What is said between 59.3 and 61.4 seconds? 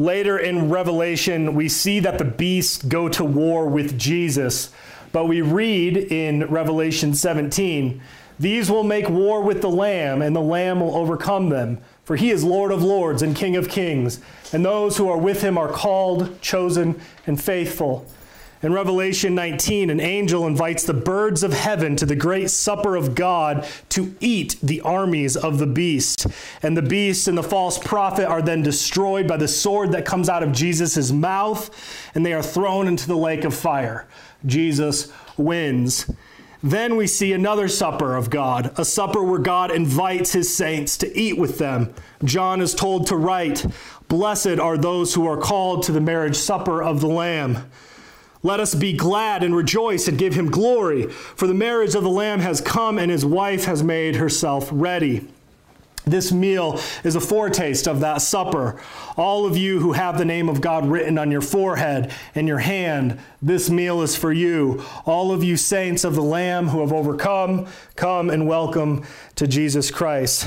of you who have the name of God written on your